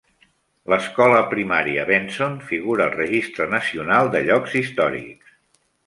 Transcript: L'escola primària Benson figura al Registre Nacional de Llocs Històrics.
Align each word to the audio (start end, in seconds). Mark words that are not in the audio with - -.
L'escola 0.73 1.19
primària 1.33 1.85
Benson 1.91 2.39
figura 2.49 2.87
al 2.89 2.97
Registre 2.97 3.51
Nacional 3.55 4.15
de 4.17 4.27
Llocs 4.31 4.61
Històrics. 4.65 5.35